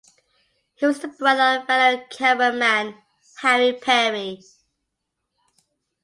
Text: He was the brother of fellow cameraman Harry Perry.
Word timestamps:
He 0.73 0.87
was 0.87 0.97
the 0.99 1.09
brother 1.09 1.59
of 1.61 1.67
fellow 1.67 2.03
cameraman 2.09 2.95
Harry 3.43 3.73
Perry. 3.79 4.41